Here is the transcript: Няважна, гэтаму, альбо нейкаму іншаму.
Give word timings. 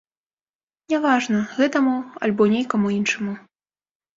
Няважна, 0.93 1.39
гэтаму, 1.59 1.93
альбо 2.29 2.43
нейкаму 2.55 2.87
іншаму. 2.99 3.33